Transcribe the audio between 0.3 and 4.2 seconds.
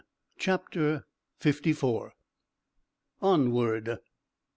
CHAPTER FIFTY FOUR. ONWARD.